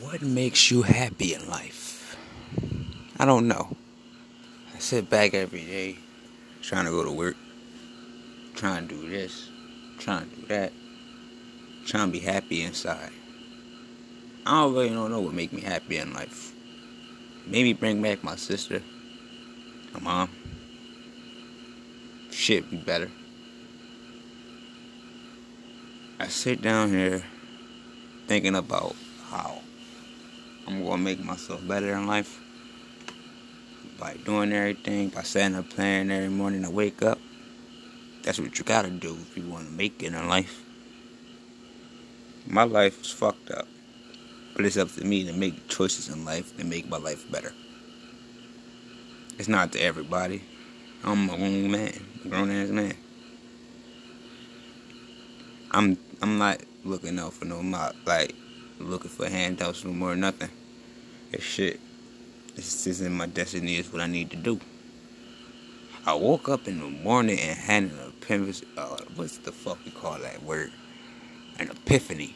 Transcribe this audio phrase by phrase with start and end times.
[0.00, 2.16] What makes you happy in life?
[3.18, 3.76] I don't know.
[4.74, 5.98] I sit back every day
[6.62, 7.36] trying to go to work,
[8.54, 9.48] trying to do this,
[9.98, 10.72] trying to do that,
[11.86, 13.12] trying to be happy inside.
[14.44, 16.52] I don't really don't know what make me happy in life.
[17.46, 18.82] Maybe bring back my sister,
[19.94, 20.30] my mom.
[22.30, 23.10] Shit be better.
[26.18, 27.22] I sit down here
[28.26, 28.96] thinking about
[29.30, 29.60] how
[30.66, 32.40] I'm gonna make myself better in life
[33.98, 37.18] by doing everything, by setting a plan every morning to wake up.
[38.22, 40.62] That's what you gotta do if you wanna make it in life.
[42.46, 43.68] My life is fucked up,
[44.56, 47.52] but it's up to me to make choices in life that make my life better.
[49.38, 50.42] It's not to everybody.
[51.04, 52.94] I'm a grown man, a grown ass man.
[55.70, 58.34] I'm I'm not looking out for no mob, like
[58.80, 60.50] looking for handouts no more, nothing.
[61.32, 61.80] It's shit.
[62.56, 63.76] This isn't my destiny.
[63.76, 64.60] It's what I need to do.
[66.06, 68.66] I woke up in the morning and had an epiphany.
[68.76, 70.72] Uh, what's the fuck we call that word?
[71.58, 72.34] An epiphany.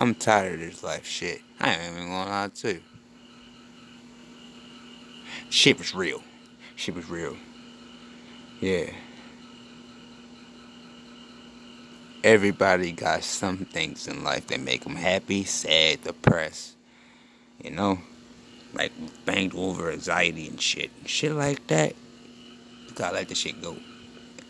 [0.00, 1.42] I'm tired of this life shit.
[1.60, 2.82] I ain't even gonna lie to you.
[5.50, 6.22] Shit was real.
[6.76, 7.36] Shit was real.
[8.60, 8.90] Yeah.
[12.22, 16.76] Everybody got some things in life that make them happy, sad, depressed.
[17.62, 17.98] You know,
[18.72, 18.92] like
[19.24, 21.94] banged over anxiety and shit, shit like that.
[22.88, 23.76] You gotta let the shit go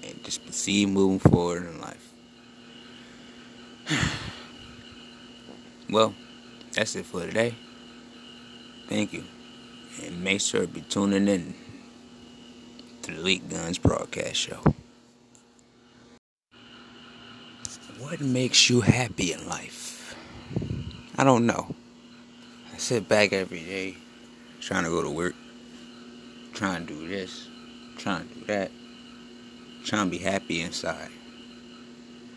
[0.02, 2.12] and just proceed moving forward in life.
[5.90, 6.14] well,
[6.72, 7.54] that's it for today.
[8.88, 9.24] Thank you,
[10.04, 11.54] and make sure to be tuning in
[13.02, 14.74] to the Leak Guns broadcast show.
[18.00, 20.16] What makes you happy in life?
[21.18, 21.74] I don't know.
[22.72, 23.94] I sit back every day
[24.58, 25.34] trying to go to work,
[26.54, 27.46] trying to do this,
[27.98, 28.70] trying to do that,
[29.84, 31.10] trying to be happy inside.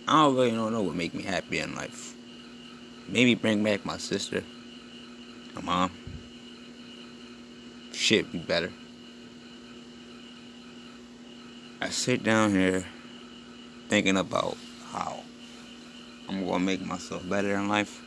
[0.06, 2.14] I don't really don't know what make me happy in life.
[3.08, 4.44] Maybe bring back my sister,
[5.56, 5.92] my mom.
[7.94, 8.74] Shit be better.
[11.80, 12.84] I sit down here
[13.88, 14.58] thinking about
[14.92, 15.24] how
[16.30, 18.02] I'm gonna make myself better in life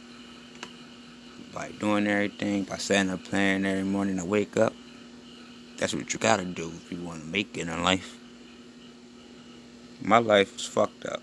[1.52, 4.72] by doing everything, by setting a plan every morning to wake up.
[5.76, 8.18] That's what you gotta do if you wanna make it in life.
[10.00, 11.22] My life is fucked up,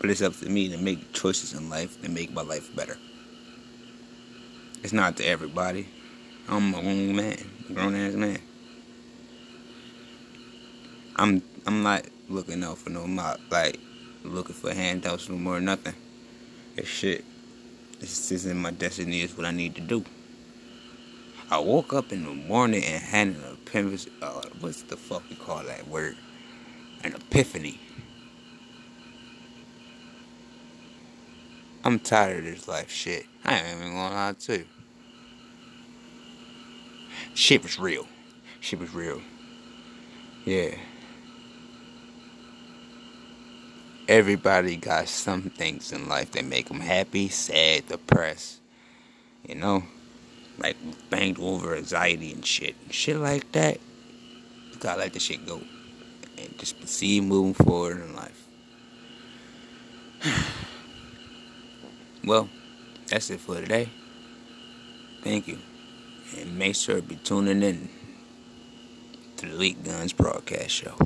[0.00, 2.98] but it's up to me to make choices in life that make my life better.
[4.82, 5.88] It's not to everybody.
[6.48, 7.38] I'm a grown man,
[7.72, 8.38] grown ass man.
[11.16, 13.80] I'm I'm not looking out for no mob, like
[14.34, 15.94] looking for handouts no more, nothing.
[16.76, 17.24] It's shit.
[18.00, 19.22] This isn't my destiny.
[19.22, 20.04] It's what I need to do.
[21.50, 24.12] I woke up in the morning and had an epiphany.
[24.20, 26.16] Uh, what's the fuck you call that word?
[27.04, 27.80] An epiphany.
[31.84, 33.26] I'm tired of this life shit.
[33.44, 34.64] I ain't even gonna lie to.
[37.34, 38.06] Shit was real.
[38.60, 39.22] Shit was real.
[40.44, 40.74] Yeah
[44.08, 48.60] everybody got some things in life that make them happy, sad, depressed.
[49.46, 49.84] You know,
[50.58, 50.76] like
[51.10, 53.78] banged over anxiety and shit, shit like that.
[54.72, 55.60] You gotta let the shit go
[56.38, 58.46] and just proceed moving forward in life.
[62.24, 62.48] well,
[63.08, 63.88] that's it for today.
[65.22, 65.58] Thank you,
[66.38, 67.88] and make sure to be tuning in
[69.38, 70.96] to the Leak Guns broadcast show.